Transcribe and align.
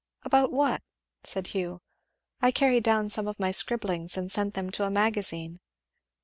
"About 0.23 0.51
what?" 0.51 0.81
said 1.23 1.45
Hugh. 1.45 1.79
"I 2.41 2.49
carried 2.49 2.81
down 2.83 3.07
some 3.07 3.27
of 3.27 3.39
my 3.39 3.51
scribblings 3.51 4.17
and 4.17 4.31
sent 4.31 4.55
them 4.55 4.71
to 4.71 4.83
a 4.85 4.89
Magazine." 4.89 5.59